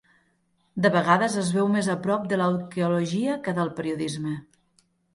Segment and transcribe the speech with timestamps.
[0.85, 4.39] De vegades es veu més a prop de l'arqueologia que del periodisme.